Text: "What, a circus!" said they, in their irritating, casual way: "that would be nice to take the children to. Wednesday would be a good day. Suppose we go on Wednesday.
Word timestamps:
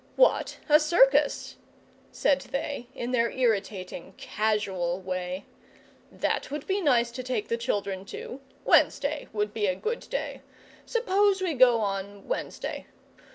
"What, 0.15 0.57
a 0.67 0.79
circus!" 0.79 1.57
said 2.11 2.41
they, 2.51 2.87
in 2.95 3.11
their 3.11 3.29
irritating, 3.29 4.15
casual 4.17 4.99
way: 4.99 5.45
"that 6.11 6.49
would 6.49 6.65
be 6.65 6.81
nice 6.81 7.11
to 7.11 7.21
take 7.21 7.49
the 7.49 7.55
children 7.55 8.03
to. 8.05 8.41
Wednesday 8.65 9.27
would 9.31 9.53
be 9.53 9.67
a 9.67 9.75
good 9.75 10.07
day. 10.09 10.41
Suppose 10.87 11.43
we 11.43 11.53
go 11.53 11.81
on 11.81 12.27
Wednesday. 12.27 12.87